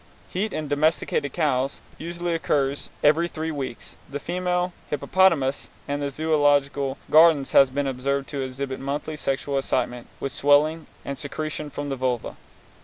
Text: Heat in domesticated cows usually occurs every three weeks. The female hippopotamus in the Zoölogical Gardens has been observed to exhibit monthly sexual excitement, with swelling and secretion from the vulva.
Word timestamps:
Heat 0.31 0.51
in 0.51 0.67
domesticated 0.67 1.31
cows 1.31 1.79
usually 1.99 2.33
occurs 2.33 2.89
every 3.03 3.27
three 3.27 3.51
weeks. 3.51 3.97
The 4.09 4.19
female 4.19 4.73
hippopotamus 4.89 5.69
in 5.87 5.99
the 5.99 6.07
Zoölogical 6.07 6.97
Gardens 7.11 7.51
has 7.51 7.69
been 7.69 7.85
observed 7.85 8.27
to 8.29 8.41
exhibit 8.41 8.79
monthly 8.79 9.15
sexual 9.15 9.59
excitement, 9.59 10.07
with 10.19 10.31
swelling 10.31 10.87
and 11.05 11.19
secretion 11.19 11.69
from 11.69 11.89
the 11.89 11.95
vulva. 11.97 12.35